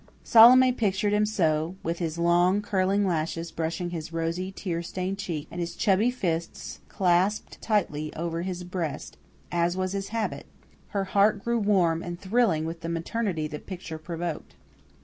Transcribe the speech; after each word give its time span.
Salome 0.23 0.71
pictured 0.71 1.13
him 1.13 1.27
so, 1.27 1.75
with 1.83 1.99
his 1.99 2.17
long, 2.17 2.59
curling 2.59 3.05
lashes 3.05 3.51
brushing 3.51 3.91
his 3.91 4.11
rosy, 4.11 4.51
tear 4.51 4.81
stained 4.81 5.19
cheek 5.19 5.47
and 5.51 5.61
his 5.61 5.75
chubby 5.75 6.09
fists 6.09 6.79
clasped 6.89 7.61
tightly 7.61 8.11
over 8.15 8.41
his 8.41 8.63
breast 8.63 9.17
as 9.51 9.77
was 9.77 9.91
his 9.91 10.07
habit; 10.09 10.47
her 10.87 11.03
heart 11.03 11.43
grew 11.43 11.59
warm 11.59 12.01
and 12.01 12.19
thrilling 12.19 12.65
with 12.65 12.81
the 12.81 12.89
maternity 12.89 13.47
the 13.47 13.59
picture 13.59 13.99
provoked. 13.99 14.55